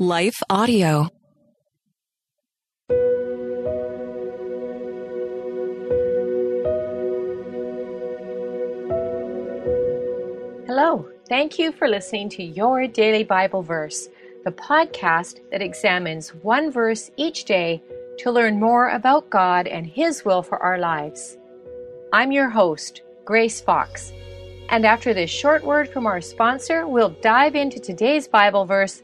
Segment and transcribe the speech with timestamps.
[0.00, 1.08] Life Audio.
[10.66, 14.08] Hello, thank you for listening to Your Daily Bible Verse,
[14.44, 17.80] the podcast that examines one verse each day
[18.18, 21.38] to learn more about God and His will for our lives.
[22.12, 24.12] I'm your host, Grace Fox,
[24.70, 29.03] and after this short word from our sponsor, we'll dive into today's Bible verse,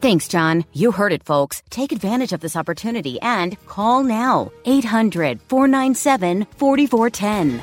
[0.00, 0.64] Thanks, John.
[0.72, 1.62] You heard it, folks.
[1.70, 7.62] Take advantage of this opportunity and call now 800 497 4410.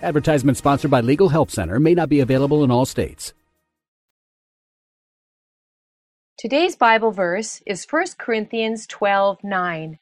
[0.00, 3.34] Advertisement sponsored by Legal Help Center may not be available in all states.
[6.38, 9.98] Today's Bible verse is 1 Corinthians 12 9.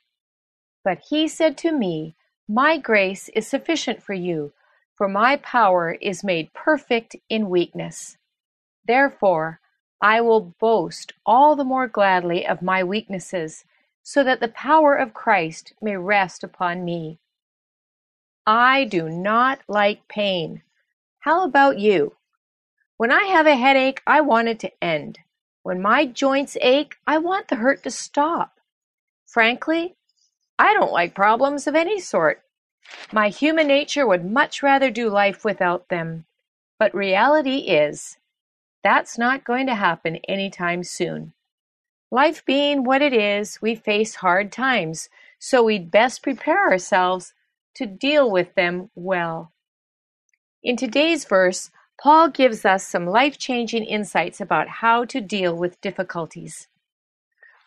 [0.84, 2.14] But he said to me,
[2.46, 4.52] My grace is sufficient for you,
[4.94, 8.18] for my power is made perfect in weakness.
[8.86, 9.60] Therefore,
[10.00, 13.64] I will boast all the more gladly of my weaknesses,
[14.02, 17.18] so that the power of Christ may rest upon me.
[18.46, 20.62] I do not like pain.
[21.20, 22.14] How about you?
[22.96, 25.18] When I have a headache, I want it to end.
[25.64, 28.60] When my joints ache, I want the hurt to stop.
[29.26, 29.96] Frankly,
[30.58, 32.42] I don't like problems of any sort.
[33.12, 36.24] My human nature would much rather do life without them.
[36.78, 38.16] But reality is,
[38.86, 41.32] that's not going to happen anytime soon.
[42.12, 45.08] Life being what it is, we face hard times,
[45.40, 47.34] so we'd best prepare ourselves
[47.74, 49.50] to deal with them well.
[50.62, 55.80] In today's verse, Paul gives us some life changing insights about how to deal with
[55.80, 56.68] difficulties.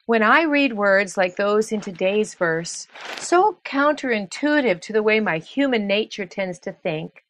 [0.06, 2.88] When I read words like those in today's verse,
[3.18, 7.26] so counterintuitive to the way my human nature tends to think,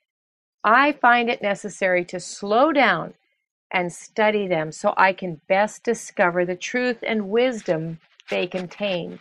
[0.63, 3.16] I find it necessary to slow down
[3.72, 8.00] and study them so I can best discover the truth and wisdom
[8.30, 9.19] they contain.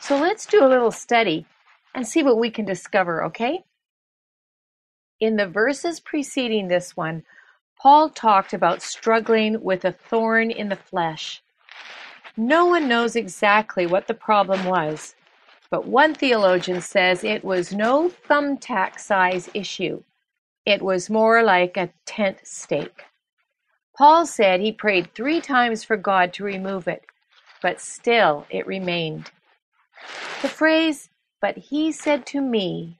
[0.00, 1.46] So let's do a little study
[1.94, 3.64] and see what we can discover, okay?
[5.20, 7.22] In the verses preceding this one,
[7.80, 11.42] Paul talked about struggling with a thorn in the flesh.
[12.36, 15.14] No one knows exactly what the problem was,
[15.70, 20.02] but one theologian says it was no thumbtack size issue.
[20.64, 23.04] It was more like a tent stake.
[23.96, 27.04] Paul said he prayed three times for God to remove it,
[27.60, 29.30] but still it remained.
[30.40, 31.10] The phrase,
[31.40, 32.98] but he said to me,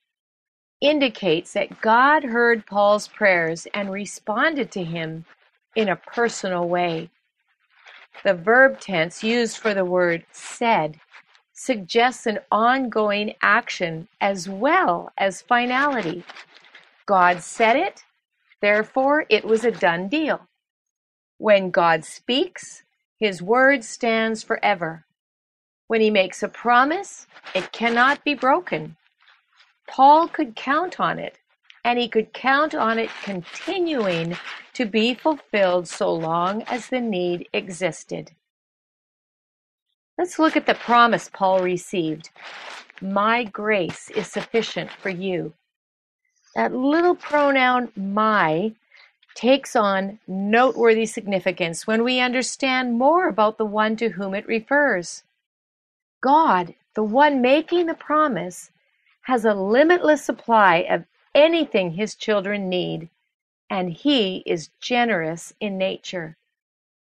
[0.81, 5.25] indicates that God heard Paul's prayers and responded to him
[5.77, 7.09] in a personal way.
[8.25, 11.01] The verb tense used for the word said
[11.53, 16.25] suggests an ongoing action as well as finality.
[17.07, 18.05] God said it,
[18.61, 20.49] therefore it was a done deal.
[21.38, 22.82] When God speaks,
[23.19, 25.06] his word stands forever.
[25.88, 28.97] When he makes a promise, it cannot be broken.
[29.88, 31.38] Paul could count on it,
[31.84, 34.37] and he could count on it continuing
[34.75, 38.32] to be fulfilled so long as the need existed.
[40.19, 42.31] Let's look at the promise Paul received.
[43.00, 45.55] My grace is sufficient for you.
[46.55, 48.75] That little pronoun my
[49.34, 55.25] takes on noteworthy significance when we understand more about the one to whom it refers.
[56.20, 58.70] God, the one making the promise,
[59.23, 63.08] has a limitless supply of anything his children need,
[63.70, 66.37] and he is generous in nature.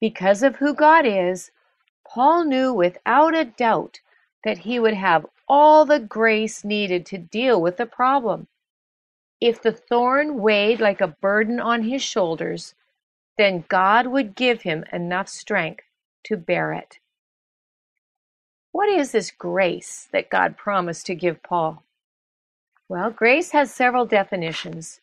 [0.00, 1.50] Because of who God is,
[2.08, 4.00] Paul knew without a doubt
[4.44, 8.46] that he would have all the grace needed to deal with the problem.
[9.40, 12.74] If the thorn weighed like a burden on his shoulders,
[13.36, 15.84] then God would give him enough strength
[16.24, 16.98] to bear it.
[18.72, 21.82] What is this grace that God promised to give Paul?
[22.88, 25.00] Well, grace has several definitions.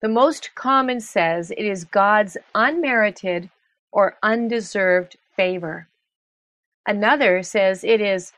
[0.00, 3.50] The most common says it is God's unmerited
[3.92, 5.88] or undeserved favor.
[6.86, 8.32] Another says it is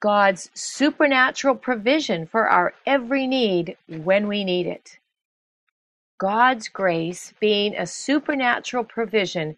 [0.00, 4.98] God's supernatural provision for our every need when we need it.
[6.16, 9.56] God's grace, being a supernatural provision,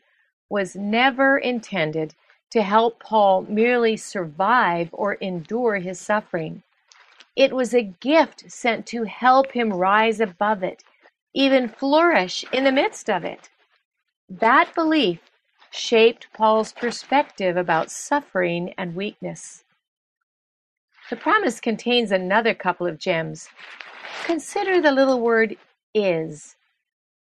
[0.48, 2.14] was never intended
[2.50, 6.62] to help Paul merely survive or endure his suffering.
[7.34, 10.82] It was a gift sent to help him rise above it,
[11.32, 13.48] even flourish in the midst of it.
[14.28, 15.20] That belief
[15.70, 19.64] shaped Paul's perspective about suffering and weakness.
[21.12, 23.50] The promise contains another couple of gems.
[24.24, 25.58] Consider the little word
[25.92, 26.56] is.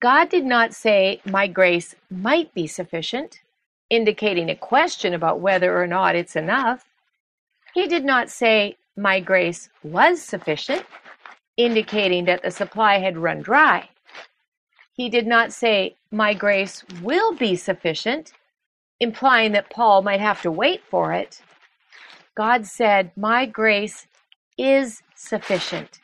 [0.00, 3.42] God did not say, My grace might be sufficient,
[3.88, 6.84] indicating a question about whether or not it's enough.
[7.74, 10.84] He did not say, My grace was sufficient,
[11.56, 13.88] indicating that the supply had run dry.
[14.94, 18.32] He did not say, My grace will be sufficient,
[18.98, 21.40] implying that Paul might have to wait for it.
[22.36, 24.06] God said, My grace
[24.58, 26.00] is sufficient.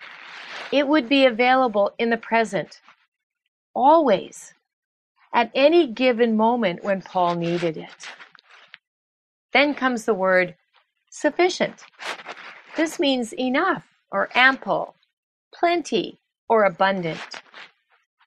[0.73, 2.81] It would be available in the present,
[3.75, 4.55] always,
[5.35, 8.09] at any given moment when Paul needed it.
[9.53, 10.57] Then comes the word
[11.11, 11.85] sufficient.
[12.77, 14.95] This means enough or ample,
[15.55, 16.19] plenty
[16.49, 17.43] or abundant.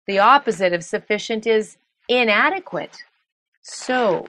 [0.08, 1.78] The opposite of sufficient is
[2.08, 3.04] inadequate.
[3.64, 4.28] So,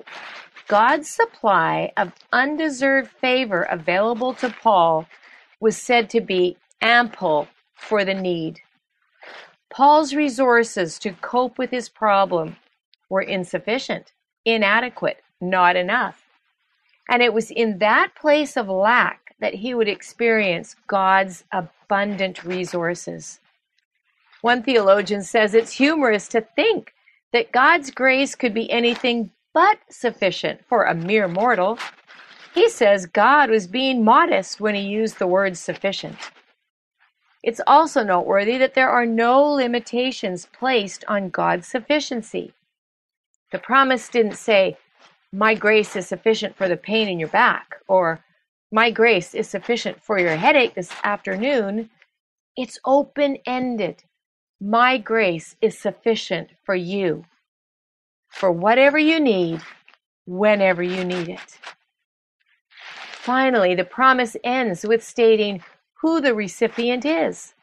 [0.69, 5.07] God's supply of undeserved favor available to Paul
[5.61, 8.61] was said to be ample for the need.
[9.71, 12.57] Paul's resources to cope with his problem
[13.09, 14.13] were insufficient,
[14.45, 16.23] inadequate, not enough.
[17.09, 23.39] And it was in that place of lack that he would experience God's abundant resources.
[24.41, 26.93] One theologian says it's humorous to think
[27.33, 31.79] that God's grace could be anything but sufficient for a mere mortal.
[32.53, 36.19] He says God was being modest when he used the word sufficient.
[37.43, 42.53] It's also noteworthy that there are no limitations placed on God's sufficiency.
[43.50, 44.76] The promise didn't say,
[45.32, 48.23] My grace is sufficient for the pain in your back, or
[48.70, 51.88] My grace is sufficient for your headache this afternoon.
[52.58, 54.05] It's open ended.
[54.61, 57.25] My grace is sufficient for you
[58.28, 59.61] for whatever you need,
[60.26, 61.58] whenever you need it.
[63.26, 65.62] Finally, the promise ends with stating
[65.94, 67.55] who the recipient is.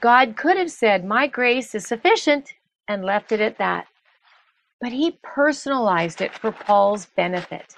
[0.00, 2.54] God could have said, My grace is sufficient,
[2.86, 3.86] and left it at that.
[4.80, 7.74] But he personalized it for Paul's benefit.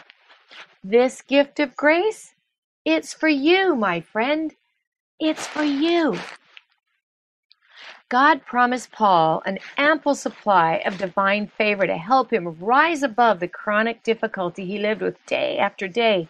[0.84, 2.34] This gift of grace,
[2.84, 4.54] it's for you, my friend.
[5.20, 6.18] It's for you.
[8.10, 13.48] God promised Paul an ample supply of divine favor to help him rise above the
[13.48, 16.28] chronic difficulty he lived with day after day.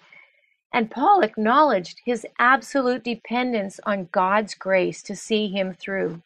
[0.72, 6.20] And Paul acknowledged his absolute dependence on God's grace to see him through.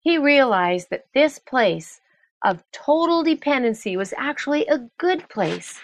[0.00, 2.00] He realized that this place
[2.42, 5.80] of total dependency was actually a good place,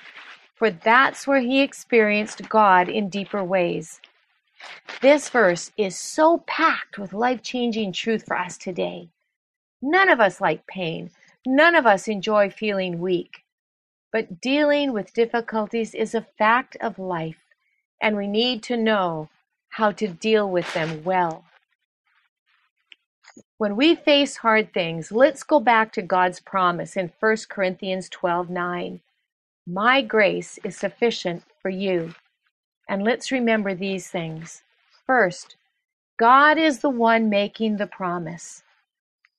[0.55, 4.01] for that's where he experienced God in deeper ways.
[5.01, 9.09] This verse is so packed with life changing truth for us today.
[9.81, 11.11] None of us like pain.
[11.47, 13.45] None of us enjoy feeling weak.
[14.13, 17.45] But dealing with difficulties is a fact of life,
[18.03, 19.31] and we need to know
[19.71, 21.45] how to deal with them well.
[23.57, 29.01] When we face hard things, let's go back to God's promise in 1 Corinthians 12:9.
[29.67, 32.15] My grace is sufficient for you.
[32.91, 34.65] And let's remember these things.
[35.07, 35.55] First,
[36.19, 38.65] God is the one making the promise.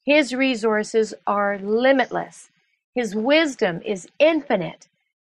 [0.06, 2.50] His resources are limitless.
[2.96, 4.88] His wisdom is infinite.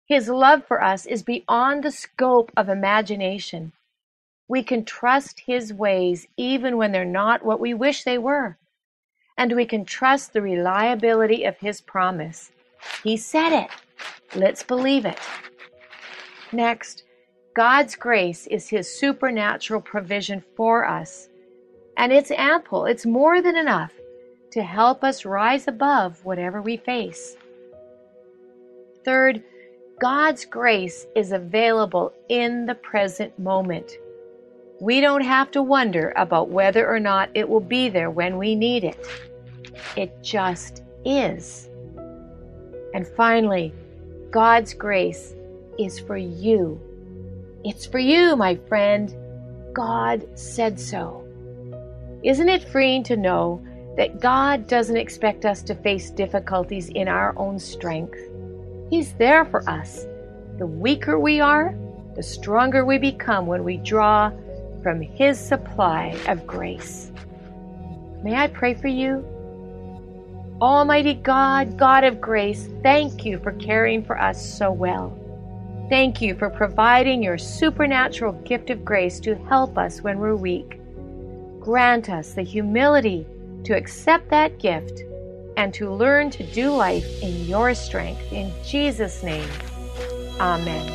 [0.04, 3.70] His love for us is beyond the scope of imagination.
[4.48, 8.58] We can trust His ways even when they're not what we wish they were.
[9.36, 12.50] And we can trust the reliability of His promise.
[13.04, 13.70] He said it.
[14.34, 15.20] Let's believe it.
[16.50, 17.04] Next,
[17.58, 21.28] God's grace is His supernatural provision for us,
[21.96, 23.90] and it's ample, it's more than enough
[24.52, 27.36] to help us rise above whatever we face.
[29.04, 29.42] Third,
[30.00, 33.90] God's grace is available in the present moment.
[34.80, 38.54] We don't have to wonder about whether or not it will be there when we
[38.54, 39.04] need it.
[39.96, 41.68] It just is.
[42.94, 43.74] And finally,
[44.30, 45.34] God's grace
[45.76, 46.80] is for you
[47.64, 49.14] it's for you, my friend.
[49.74, 51.24] God said so.
[52.22, 53.64] Isn't it freeing to know
[53.96, 58.18] that God doesn't expect us to face difficulties in our own strength?
[58.90, 60.06] He's there for us.
[60.58, 61.76] The weaker we are,
[62.16, 64.32] the stronger we become when we draw
[64.82, 67.12] from His supply of grace.
[68.22, 69.24] May I pray for you?
[70.60, 75.16] Almighty God, God of grace, thank you for caring for us so well.
[75.88, 80.78] Thank you for providing your supernatural gift of grace to help us when we're weak.
[81.60, 83.26] Grant us the humility
[83.64, 85.02] to accept that gift
[85.56, 88.32] and to learn to do life in your strength.
[88.32, 89.48] In Jesus' name,
[90.40, 90.86] Amen.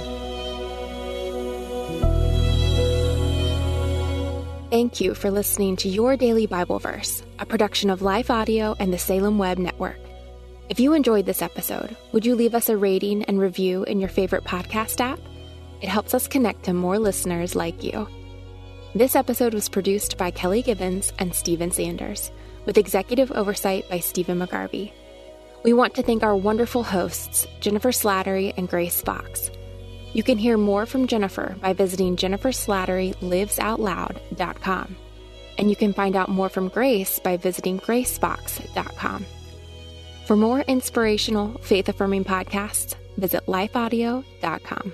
[4.69, 8.91] Thank you for listening to Your Daily Bible Verse, a production of Life Audio and
[8.91, 10.02] the Salem Web Network.
[10.73, 14.09] If you enjoyed this episode, would you leave us a rating and review in your
[14.09, 15.19] favorite podcast app?
[15.81, 18.07] It helps us connect to more listeners like you.
[18.95, 22.31] This episode was produced by Kelly Gibbons and Stephen Sanders,
[22.65, 24.91] with executive oversight by Stephen McGarvey.
[25.61, 29.51] We want to thank our wonderful hosts, Jennifer Slattery and Grace Fox.
[30.13, 34.95] You can hear more from Jennifer by visiting jenniferslatterylivesoutloud.com.
[35.59, 39.27] And you can find out more from Grace by visiting gracefox.com.
[40.27, 44.93] For more inspirational, faith affirming podcasts, visit lifeaudio.com.